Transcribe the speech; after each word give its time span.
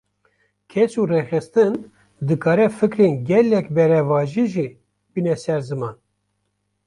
Kes 0.71 0.91
û 1.01 1.03
rêxistin, 1.11 1.73
dikare 2.27 2.67
fikrên 2.79 3.13
gelek 3.29 3.67
beravajî 3.75 4.45
jî 4.53 4.67
bîne 5.13 5.35
ser 5.43 5.61
ziman 5.69 5.95